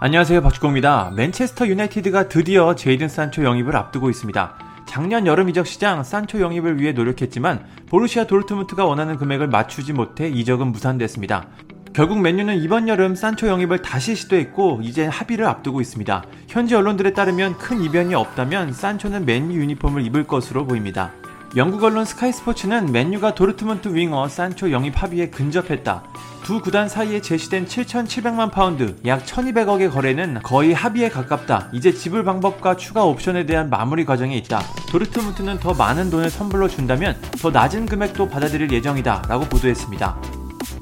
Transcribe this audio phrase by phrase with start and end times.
[0.00, 1.10] 안녕하세요 박주공입니다.
[1.16, 4.54] 맨체스터 유나이티드가 드디어 제이든 산초 영입을 앞두고 있습니다.
[4.86, 10.68] 작년 여름 이적 시장 산초 영입을 위해 노력했지만 보르시아 도르트문트가 원하는 금액을 맞추지 못해 이적은
[10.68, 11.48] 무산됐습니다.
[11.94, 16.22] 결국 맨유는 이번 여름 산초 영입을 다시 시도했고 이제 합의를 앞두고 있습니다.
[16.46, 21.10] 현지 언론들에 따르면 큰 이변이 없다면 산초는 맨유 유니폼을 입을 것으로 보입니다.
[21.56, 26.04] 영국 언론 스카이 스포츠는 맨유가 도르트문트 윙어 산초 영입 합의에 근접했다.
[26.44, 31.70] 두 구단 사이에 제시된 7,700만 파운드, 약 1,200억의 거래는 거의 합의에 가깝다.
[31.72, 34.60] 이제 지불 방법과 추가 옵션에 대한 마무리 과정에 있다.
[34.90, 39.22] 도르트문트는 더 많은 돈을 선불로 준다면 더 낮은 금액도 받아들일 예정이다.
[39.26, 40.20] 라고 보도했습니다.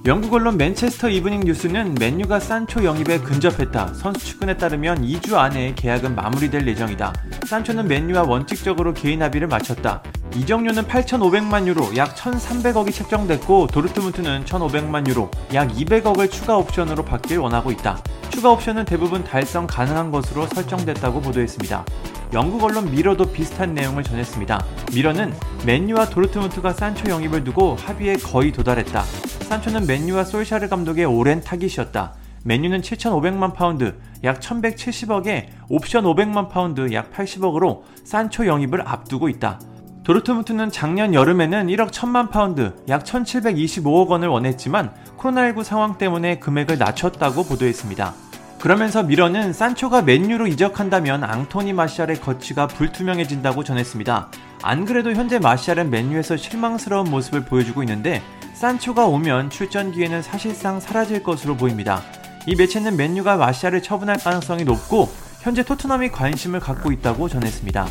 [0.07, 3.95] 영국 언론 맨체스터 이브닝 뉴스는 맨유가 산초 영입에 근접했다.
[3.95, 7.13] 선수 측근에 따르면 2주 안에 계약은 마무리될 예정이다.
[7.47, 10.03] 산초는 맨유와 원칙적으로 개인 합의를 마쳤다.
[10.37, 17.71] 이적료는 8,500만 유로, 약 1,300억이 책정됐고 도르트문트는 1,500만 유로, 약 200억을 추가 옵션으로 받길 원하고
[17.71, 17.99] 있다.
[18.29, 21.87] 추가 옵션은 대부분 달성 가능한 것으로 설정됐다고 보도했습니다.
[22.35, 24.63] 영국 언론 미러도 비슷한 내용을 전했습니다.
[24.95, 25.33] 미러는
[25.65, 29.05] 맨유와 도르트문트가 산초 영입을 두고 합의에 거의 도달했다.
[29.49, 32.13] 산초는 맨유와 솔샤르 감독의 오랜 타깃이었다.
[32.45, 39.59] 맨유는 7,500만 파운드, 약 1,170억에 옵션 500만 파운드, 약 80억으로 산초 영입을 앞두고 있다.
[40.07, 47.43] 도르트문트는 작년 여름에는 1억 1천만 파운드, 약 1,725억 원을 원했지만 코로나19 상황 때문에 금액을 낮췄다고
[47.43, 48.15] 보도했습니다.
[48.61, 54.31] 그러면서 미러는 산초가 맨유로 이적한다면 앙토니 마샬의 거치가 불투명해진다고 전했습니다.
[54.63, 58.23] 안 그래도 현재 마샬은 맨유에서 실망스러운 모습을 보여주고 있는데
[58.55, 62.01] 산초가 오면 출전 기회는 사실상 사라질 것으로 보입니다.
[62.47, 65.09] 이 매체는 맨유가 마샬을 처분할 가능성이 높고
[65.41, 67.89] 현재 토트넘이 관심을 갖고 있다고 전했습니다.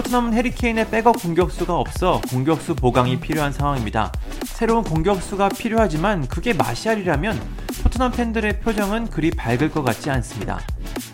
[0.00, 4.10] 토트넘은 해리케인의 백업 공격수가 없어 공격수 보강이 필요한 상황입니다.
[4.44, 7.38] 새로운 공격수가 필요하지만 그게 마샬이라면
[7.82, 10.58] 토트넘 팬들의 표정은 그리 밝을 것 같지 않습니다.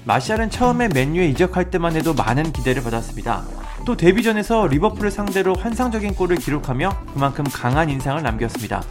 [0.05, 3.45] 마샬은 처음에 맨유에 이적할 때만 해도 많은 기대를 받았습니다.
[3.85, 8.85] 또 데뷔전에서 리버풀을 상대로 환상적인 골을 기록하며 그만큼 강한 인상을 남겼습니다.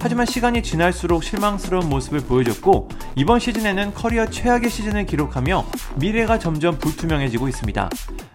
[0.00, 5.66] 하지만 시간이 지날수록 실망스러운 모습을 보여줬고 이번 시즌에는 커리어 최악의 시즌을 기록하며
[5.96, 7.90] 미래가 점점 불투명해지고 있습니다.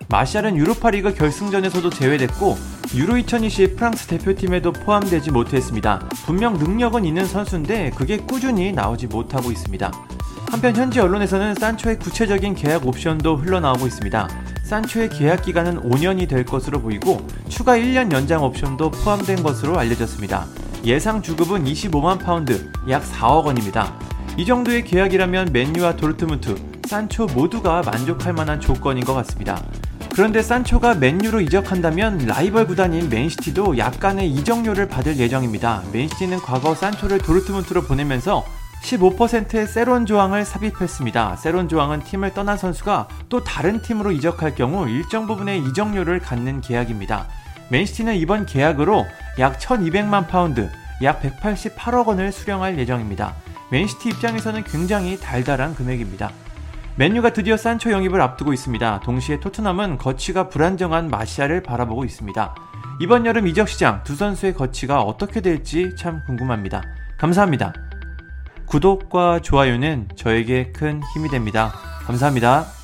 [0.07, 2.57] 마샬은 유로파리그 결승전에서도 제외됐고
[2.95, 6.07] 유로 2020 프랑스 대표팀에도 포함되지 못했습니다.
[6.25, 9.91] 분명 능력은 있는 선수인데 그게 꾸준히 나오지 못하고 있습니다.
[10.51, 14.29] 한편 현지 언론에서는 산초의 구체적인 계약 옵션도 흘러나오고 있습니다.
[14.63, 20.45] 산초의 계약 기간은 5년이 될 것으로 보이고 추가 1년 연장 옵션도 포함된 것으로 알려졌습니다.
[20.85, 23.99] 예상 주급은 25만 파운드, 약 4억 원입니다.
[24.37, 26.55] 이 정도의 계약이라면 맨유와 도르트문트,
[26.87, 29.61] 산초 모두가 만족할 만한 조건인 것 같습니다.
[30.15, 35.83] 그런데 산초가 맨유로 이적한다면 라이벌 구단인 맨시티도 약간의 이적료를 받을 예정입니다.
[35.91, 38.45] 맨시티는 과거 산초를 도르트문트로 보내면서
[38.81, 41.35] 15%의 sell-on 조항을 삽입했습니다.
[41.35, 47.27] sell-on 조항은 팀을 떠난 선수가 또 다른 팀으로 이적할 경우 일정 부분의 이적료를 갖는 계약입니다.
[47.69, 49.05] 맨시티는 이번 계약으로
[49.39, 50.69] 약 1200만 파운드,
[51.03, 53.35] 약 188억 원을 수령할 예정입니다.
[53.69, 56.31] 맨시티 입장에서는 굉장히 달달한 금액입니다.
[56.97, 59.01] 맨유가 드디어 산초 영입을 앞두고 있습니다.
[59.01, 62.55] 동시에 토트넘은 거취가 불안정한 마샬을 바라보고 있습니다.
[63.01, 66.83] 이번 여름 이적 시장 두 선수의 거취가 어떻게 될지 참 궁금합니다.
[67.17, 67.73] 감사합니다.
[68.65, 71.73] 구독과 좋아요는 저에게 큰 힘이 됩니다.
[72.05, 72.74] 감사합니다.